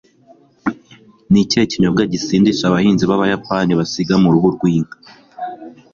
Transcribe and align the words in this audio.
Ni 1.31 1.39
ikihe 1.43 1.65
kinyobwa 1.71 2.03
gisindisha 2.13 2.63
abahinzi 2.67 3.03
b'Abayapani 3.09 3.71
basiga 3.79 4.15
mu 4.23 4.29
ruhu 4.33 4.47
rw'inka 4.55 4.97